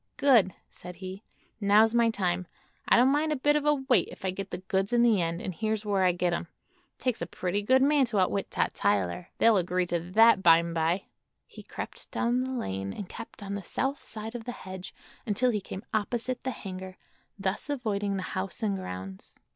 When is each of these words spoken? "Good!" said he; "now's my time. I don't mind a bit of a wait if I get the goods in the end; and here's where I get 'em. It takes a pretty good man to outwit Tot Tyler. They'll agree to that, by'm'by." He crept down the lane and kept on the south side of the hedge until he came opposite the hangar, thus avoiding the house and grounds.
"Good!" 0.17 0.55
said 0.71 0.95
he; 0.95 1.21
"now's 1.59 1.93
my 1.93 2.09
time. 2.09 2.47
I 2.89 2.95
don't 2.97 3.11
mind 3.11 3.31
a 3.31 3.35
bit 3.35 3.55
of 3.55 3.67
a 3.67 3.75
wait 3.75 4.07
if 4.11 4.25
I 4.25 4.31
get 4.31 4.49
the 4.49 4.57
goods 4.57 4.93
in 4.93 5.03
the 5.03 5.21
end; 5.21 5.39
and 5.43 5.53
here's 5.53 5.85
where 5.85 6.03
I 6.05 6.11
get 6.11 6.33
'em. 6.33 6.47
It 6.97 7.03
takes 7.03 7.21
a 7.21 7.27
pretty 7.27 7.61
good 7.61 7.83
man 7.83 8.05
to 8.05 8.17
outwit 8.17 8.49
Tot 8.49 8.73
Tyler. 8.73 9.27
They'll 9.37 9.57
agree 9.57 9.85
to 9.85 9.99
that, 9.99 10.41
by'm'by." 10.41 11.03
He 11.45 11.61
crept 11.61 12.09
down 12.09 12.41
the 12.43 12.49
lane 12.51 12.93
and 12.93 13.07
kept 13.07 13.43
on 13.43 13.53
the 13.53 13.61
south 13.61 14.03
side 14.03 14.33
of 14.33 14.45
the 14.45 14.53
hedge 14.53 14.91
until 15.27 15.51
he 15.51 15.61
came 15.61 15.85
opposite 15.93 16.41
the 16.43 16.49
hangar, 16.49 16.97
thus 17.37 17.69
avoiding 17.69 18.17
the 18.17 18.23
house 18.33 18.63
and 18.63 18.75
grounds. 18.75 19.35